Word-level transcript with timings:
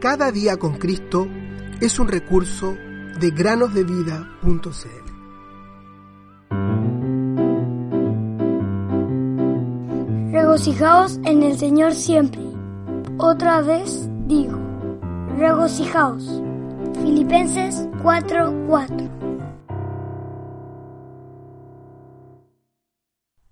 Cada 0.00 0.32
día 0.32 0.56
con 0.56 0.78
Cristo 0.78 1.28
es 1.78 1.98
un 1.98 2.08
recurso 2.08 2.74
de 3.20 3.30
granosdevida.cl. 3.32 4.30
Regocijaos 10.32 11.20
en 11.24 11.42
el 11.42 11.58
Señor 11.58 11.92
siempre. 11.92 12.40
Otra 13.18 13.60
vez 13.60 14.08
digo, 14.26 14.58
regocijaos. 15.36 16.42
Filipenses 17.02 17.86
4:4 18.02 19.10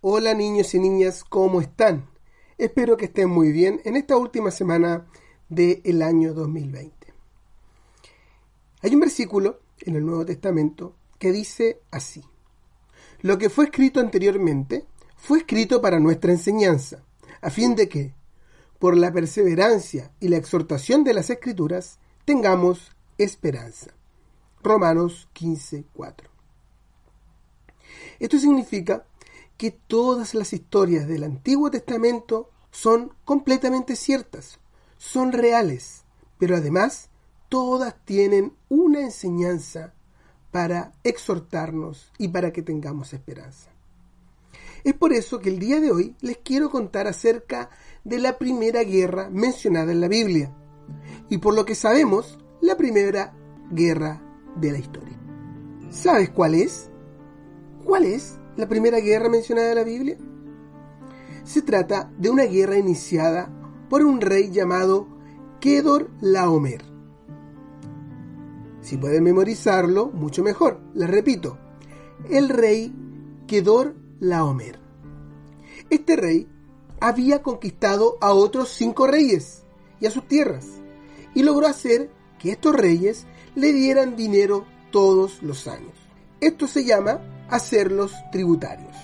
Hola 0.00 0.32
niños 0.32 0.74
y 0.74 0.78
niñas, 0.78 1.22
¿cómo 1.22 1.60
están? 1.60 2.08
Espero 2.56 2.96
que 2.96 3.04
estén 3.04 3.28
muy 3.28 3.52
bien 3.52 3.82
en 3.84 3.96
esta 3.96 4.16
última 4.16 4.50
semana 4.50 5.06
del 5.50 6.00
año 6.02 6.32
2020. 6.32 7.12
Hay 8.82 8.94
un 8.94 9.00
versículo 9.00 9.60
en 9.80 9.96
el 9.96 10.06
Nuevo 10.06 10.24
Testamento 10.24 10.94
que 11.18 11.32
dice 11.32 11.80
así. 11.90 12.24
Lo 13.20 13.36
que 13.36 13.50
fue 13.50 13.66
escrito 13.66 14.00
anteriormente 14.00 14.86
fue 15.16 15.38
escrito 15.38 15.82
para 15.82 16.00
nuestra 16.00 16.32
enseñanza, 16.32 17.02
a 17.42 17.50
fin 17.50 17.74
de 17.74 17.88
que, 17.88 18.14
por 18.78 18.96
la 18.96 19.12
perseverancia 19.12 20.12
y 20.20 20.28
la 20.28 20.38
exhortación 20.38 21.04
de 21.04 21.14
las 21.14 21.28
Escrituras, 21.28 21.98
tengamos 22.24 22.92
esperanza. 23.18 23.92
Romanos 24.62 25.28
15, 25.34 25.84
4. 25.92 26.30
Esto 28.20 28.38
significa 28.38 29.04
que 29.58 29.72
todas 29.72 30.34
las 30.34 30.52
historias 30.52 31.08
del 31.08 31.24
Antiguo 31.24 31.70
Testamento 31.70 32.50
son 32.70 33.12
completamente 33.24 33.96
ciertas, 33.96 34.58
son 35.00 35.32
reales, 35.32 36.04
pero 36.38 36.56
además 36.56 37.08
todas 37.48 37.94
tienen 38.04 38.52
una 38.68 39.00
enseñanza 39.00 39.94
para 40.50 40.92
exhortarnos 41.04 42.12
y 42.18 42.28
para 42.28 42.52
que 42.52 42.60
tengamos 42.60 43.14
esperanza. 43.14 43.70
Es 44.84 44.92
por 44.92 45.14
eso 45.14 45.40
que 45.40 45.48
el 45.48 45.58
día 45.58 45.80
de 45.80 45.90
hoy 45.90 46.14
les 46.20 46.36
quiero 46.36 46.68
contar 46.68 47.06
acerca 47.06 47.70
de 48.04 48.18
la 48.18 48.36
primera 48.36 48.84
guerra 48.84 49.30
mencionada 49.30 49.90
en 49.90 50.02
la 50.02 50.08
Biblia 50.08 50.54
y 51.30 51.38
por 51.38 51.54
lo 51.54 51.64
que 51.64 51.74
sabemos, 51.74 52.38
la 52.60 52.76
primera 52.76 53.32
guerra 53.70 54.20
de 54.56 54.72
la 54.72 54.78
historia. 54.78 55.18
¿Sabes 55.90 56.28
cuál 56.28 56.54
es? 56.54 56.90
¿Cuál 57.84 58.04
es? 58.04 58.36
la 58.56 58.68
primera 58.68 59.00
guerra 59.00 59.30
mencionada 59.30 59.70
en 59.70 59.76
la 59.76 59.84
Biblia? 59.84 60.18
Se 61.44 61.62
trata 61.62 62.12
de 62.18 62.28
una 62.28 62.44
guerra 62.44 62.76
iniciada 62.76 63.50
por 63.90 64.04
un 64.04 64.20
rey 64.20 64.52
llamado 64.52 65.08
Kedor 65.60 66.10
Laomer. 66.20 66.82
Si 68.80 68.96
pueden 68.96 69.24
memorizarlo, 69.24 70.06
mucho 70.06 70.42
mejor. 70.44 70.80
Les 70.94 71.10
repito, 71.10 71.58
el 72.30 72.48
rey 72.48 72.94
Kedor 73.48 73.96
Laomer. 74.20 74.78
Este 75.90 76.14
rey 76.14 76.48
había 77.00 77.42
conquistado 77.42 78.16
a 78.20 78.32
otros 78.32 78.68
cinco 78.68 79.08
reyes 79.08 79.64
y 80.00 80.06
a 80.06 80.10
sus 80.10 80.26
tierras, 80.28 80.66
y 81.34 81.42
logró 81.42 81.66
hacer 81.66 82.10
que 82.38 82.52
estos 82.52 82.74
reyes 82.74 83.26
le 83.56 83.72
dieran 83.72 84.14
dinero 84.14 84.66
todos 84.92 85.42
los 85.42 85.66
años. 85.66 85.94
Esto 86.40 86.68
se 86.68 86.84
llama 86.84 87.20
hacerlos 87.50 88.12
tributarios. 88.30 88.96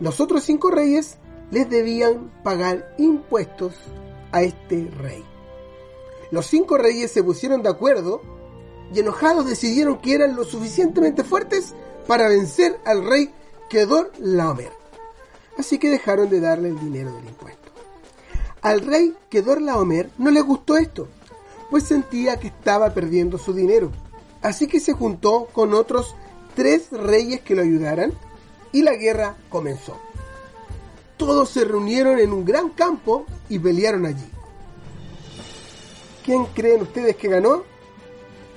Los 0.00 0.20
otros 0.20 0.44
cinco 0.44 0.70
reyes 0.70 1.18
les 1.50 1.68
debían 1.68 2.30
pagar 2.42 2.94
impuestos 2.98 3.74
a 4.32 4.42
este 4.42 4.90
rey. 4.98 5.24
Los 6.30 6.46
cinco 6.46 6.76
reyes 6.76 7.12
se 7.12 7.22
pusieron 7.22 7.62
de 7.62 7.68
acuerdo 7.68 8.20
y 8.92 9.00
enojados 9.00 9.46
decidieron 9.46 9.98
que 9.98 10.14
eran 10.14 10.36
lo 10.36 10.44
suficientemente 10.44 11.24
fuertes 11.24 11.74
para 12.06 12.28
vencer 12.28 12.78
al 12.84 13.04
rey 13.04 13.32
Kedor 13.68 14.12
Laomer. 14.18 14.72
Así 15.58 15.78
que 15.78 15.90
dejaron 15.90 16.28
de 16.28 16.40
darle 16.40 16.68
el 16.68 16.78
dinero 16.78 17.14
del 17.14 17.26
impuesto. 17.26 17.70
Al 18.62 18.80
rey 18.80 19.14
Kedor 19.28 19.60
Laomer 19.60 20.10
no 20.18 20.30
le 20.30 20.40
gustó 20.40 20.76
esto, 20.76 21.08
pues 21.70 21.84
sentía 21.84 22.38
que 22.38 22.48
estaba 22.48 22.92
perdiendo 22.94 23.38
su 23.38 23.52
dinero. 23.52 23.90
Así 24.42 24.66
que 24.66 24.80
se 24.80 24.92
juntó 24.92 25.48
con 25.52 25.74
otros 25.74 26.14
tres 26.54 26.90
reyes 26.90 27.40
que 27.40 27.54
lo 27.54 27.62
ayudaran 27.62 28.12
y 28.72 28.82
la 28.82 28.94
guerra 28.94 29.36
comenzó. 29.48 29.98
Todos 31.16 31.48
se 31.50 31.64
reunieron 31.64 32.18
en 32.18 32.32
un 32.32 32.44
gran 32.44 32.70
campo 32.70 33.26
y 33.48 33.58
pelearon 33.58 34.06
allí. 34.06 34.26
¿Quién 36.24 36.46
creen 36.46 36.82
ustedes 36.82 37.16
que 37.16 37.28
ganó? 37.28 37.62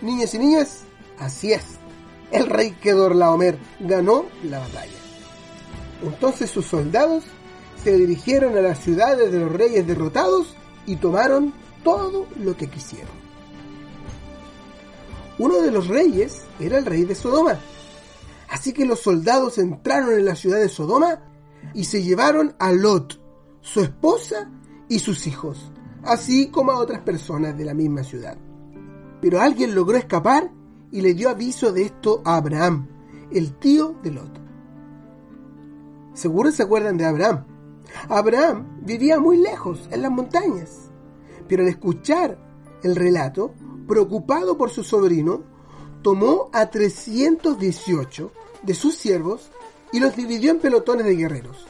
Niñas 0.00 0.34
y 0.34 0.38
niñas, 0.38 0.80
así 1.18 1.52
es. 1.52 1.64
El 2.30 2.46
rey 2.46 2.72
Kedorlaomer 2.72 3.58
ganó 3.80 4.26
la 4.44 4.58
batalla. 4.58 4.92
Entonces 6.02 6.50
sus 6.50 6.66
soldados 6.66 7.24
se 7.82 7.96
dirigieron 7.96 8.56
a 8.56 8.60
las 8.60 8.78
ciudades 8.78 9.30
de 9.30 9.38
los 9.38 9.52
reyes 9.52 9.86
derrotados 9.86 10.54
y 10.86 10.96
tomaron 10.96 11.52
todo 11.84 12.26
lo 12.42 12.56
que 12.56 12.68
quisieron. 12.68 13.18
Uno 15.38 15.60
de 15.60 15.70
los 15.70 15.86
reyes 15.86 16.42
era 16.58 16.78
el 16.78 16.86
rey 16.86 17.04
de 17.04 17.14
Sodoma, 17.14 17.58
Así 18.48 18.72
que 18.72 18.86
los 18.86 19.00
soldados 19.00 19.58
entraron 19.58 20.14
en 20.14 20.24
la 20.24 20.34
ciudad 20.34 20.58
de 20.58 20.68
Sodoma 20.68 21.20
y 21.74 21.84
se 21.84 22.02
llevaron 22.02 22.54
a 22.58 22.72
Lot, 22.72 23.20
su 23.60 23.80
esposa 23.80 24.50
y 24.88 24.98
sus 24.98 25.26
hijos, 25.26 25.70
así 26.02 26.48
como 26.48 26.72
a 26.72 26.78
otras 26.78 27.00
personas 27.00 27.56
de 27.56 27.64
la 27.64 27.74
misma 27.74 28.02
ciudad. 28.02 28.36
Pero 29.20 29.40
alguien 29.40 29.74
logró 29.74 29.96
escapar 29.96 30.50
y 30.90 31.00
le 31.00 31.14
dio 31.14 31.28
aviso 31.28 31.72
de 31.72 31.82
esto 31.82 32.22
a 32.24 32.36
Abraham, 32.36 32.88
el 33.30 33.54
tío 33.58 33.96
de 34.02 34.10
Lot. 34.12 34.40
Seguro 36.14 36.50
se 36.50 36.62
acuerdan 36.62 36.96
de 36.96 37.04
Abraham. 37.04 37.44
Abraham 38.08 38.80
vivía 38.82 39.20
muy 39.20 39.38
lejos, 39.38 39.88
en 39.90 40.02
las 40.02 40.10
montañas, 40.10 40.90
pero 41.46 41.62
al 41.62 41.68
escuchar 41.68 42.38
el 42.82 42.96
relato, 42.96 43.52
preocupado 43.86 44.56
por 44.56 44.70
su 44.70 44.82
sobrino, 44.82 45.42
tomó 46.02 46.50
a 46.52 46.70
318 46.70 48.32
de 48.62 48.74
sus 48.74 48.94
siervos 48.94 49.50
y 49.92 50.00
los 50.00 50.14
dividió 50.16 50.50
en 50.50 50.58
pelotones 50.58 51.06
de 51.06 51.16
guerreros. 51.16 51.66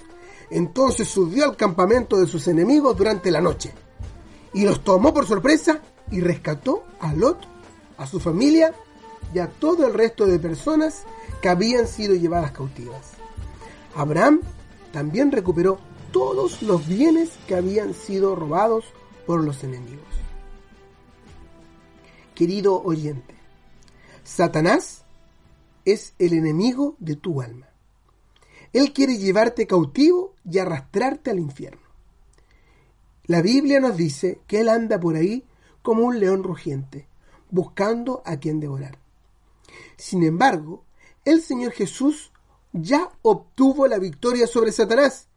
Entonces 0.50 1.08
subió 1.08 1.44
al 1.44 1.56
campamento 1.56 2.18
de 2.18 2.26
sus 2.26 2.48
enemigos 2.48 2.96
durante 2.96 3.30
la 3.30 3.40
noche 3.40 3.72
y 4.52 4.64
los 4.64 4.82
tomó 4.82 5.12
por 5.12 5.26
sorpresa 5.26 5.80
y 6.10 6.20
rescató 6.20 6.84
a 7.00 7.12
Lot, 7.12 7.38
a 7.98 8.06
su 8.06 8.18
familia 8.18 8.74
y 9.34 9.40
a 9.40 9.48
todo 9.48 9.86
el 9.86 9.94
resto 9.94 10.26
de 10.26 10.38
personas 10.38 11.04
que 11.42 11.48
habían 11.48 11.86
sido 11.86 12.14
llevadas 12.14 12.52
cautivas. 12.52 13.12
Abraham 13.94 14.40
también 14.92 15.30
recuperó 15.32 15.78
todos 16.12 16.62
los 16.62 16.86
bienes 16.86 17.30
que 17.46 17.54
habían 17.54 17.92
sido 17.92 18.34
robados 18.34 18.84
por 19.26 19.44
los 19.44 19.62
enemigos. 19.64 20.06
Querido 22.34 22.80
oyente, 22.82 23.34
Satanás 24.24 25.02
es 25.84 26.14
el 26.18 26.32
enemigo 26.32 26.96
de 26.98 27.16
tu 27.16 27.42
alma. 27.42 27.66
Él 28.72 28.92
quiere 28.92 29.18
llevarte 29.18 29.66
cautivo 29.66 30.34
y 30.44 30.58
arrastrarte 30.58 31.30
al 31.30 31.38
infierno. 31.38 31.82
La 33.24 33.42
Biblia 33.42 33.80
nos 33.80 33.96
dice 33.96 34.40
que 34.46 34.60
Él 34.60 34.68
anda 34.68 34.98
por 34.98 35.16
ahí 35.16 35.44
como 35.82 36.04
un 36.04 36.18
león 36.18 36.42
rugiente, 36.42 37.08
buscando 37.50 38.22
a 38.24 38.38
quien 38.38 38.60
devorar. 38.60 38.98
Sin 39.96 40.22
embargo, 40.22 40.84
el 41.24 41.42
Señor 41.42 41.72
Jesús 41.72 42.32
ya 42.72 43.10
obtuvo 43.22 43.86
la 43.86 43.98
victoria 43.98 44.46
sobre 44.46 44.72
Satanás 44.72 45.28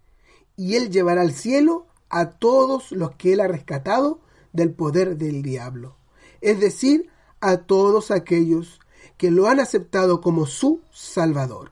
y 0.56 0.76
Él 0.76 0.90
llevará 0.90 1.22
al 1.22 1.34
cielo 1.34 1.88
a 2.10 2.32
todos 2.32 2.92
los 2.92 3.16
que 3.16 3.34
Él 3.34 3.40
ha 3.40 3.48
rescatado 3.48 4.20
del 4.54 4.74
poder 4.74 5.18
del 5.18 5.42
diablo, 5.42 5.96
es 6.42 6.60
decir, 6.60 7.10
a 7.40 7.58
todos 7.58 8.12
aquellos 8.12 8.80
que 9.18 9.32
lo 9.32 9.48
han 9.48 9.60
aceptado 9.60 10.22
como 10.22 10.46
su 10.46 10.82
Salvador. 10.92 11.72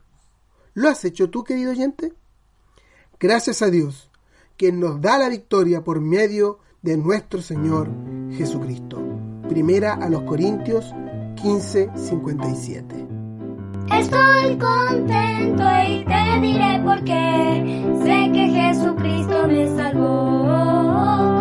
¿Lo 0.74 0.89
has 0.89 1.04
hecho 1.06 1.30
tú, 1.30 1.44
querido 1.44 1.71
oyente? 1.71 2.13
Gracias 3.19 3.62
a 3.62 3.69
Dios, 3.69 4.10
quien 4.57 4.80
nos 4.80 5.01
da 5.01 5.18
la 5.18 5.30
victoria 5.30 5.83
por 5.83 6.00
medio 6.00 6.60
de 6.81 6.98
nuestro 6.98 7.42
Señor 7.42 7.89
Jesucristo. 8.31 8.98
Primera 9.50 9.94
a 9.94 10.10
los 10.10 10.21
Corintios 10.24 10.94
15, 11.42 11.89
57. 11.95 13.07
Estoy 13.92 14.57
contento 14.57 15.63
y 15.88 16.06
te 16.06 16.39
diré 16.42 16.81
por 16.83 17.04
qué. 17.04 17.98
Sé 18.04 18.31
que 18.31 18.48
Jesucristo 18.50 19.48
me 19.48 19.68
salvó. 19.75 21.38